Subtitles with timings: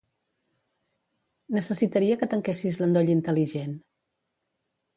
[1.59, 3.79] Necessitaria que tanquessis l'endoll intel·ligent.